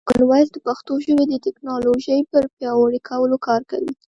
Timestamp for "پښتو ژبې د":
0.67-1.33